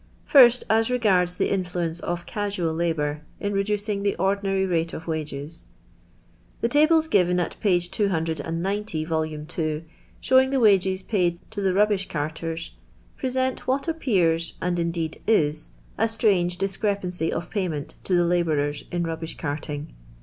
First 0.25 0.63
as 0.67 0.89
regards 0.89 1.37
the 1.37 1.51
influence 1.51 1.99
of 1.99 2.25
casual 2.25 2.73
labour 2.73 3.21
in 3.39 3.53
reducing 3.53 4.01
the 4.01 4.15
ordinary 4.15 4.65
rate 4.65 4.93
of 4.93 5.05
wages. 5.05 5.67
The 6.61 6.69
tables 6.69 7.07
given 7.07 7.39
at 7.39 7.55
p. 7.61 7.79
290, 7.79 9.05
vol. 9.05 9.25
ii., 9.27 9.85
showing 10.19 10.49
the 10.49 10.59
wages 10.59 11.03
paid 11.03 11.37
toHhc 11.51 11.73
nibbish 11.75 12.09
carters, 12.09 12.71
present 13.15 13.67
what 13.67 13.87
ap 13.87 13.99
pears, 13.99 14.53
and 14.59 14.79
indeed 14.79 15.21
is, 15.27 15.69
a 15.99 16.07
strange 16.07 16.57
discrepancy 16.57 17.31
of 17.31 17.51
pay 17.51 17.67
ment 17.67 17.93
to 18.05 18.15
the 18.15 18.25
labourers 18.25 18.83
in 18.91 19.03
rubbish 19.03 19.37
carting. 19.37 19.93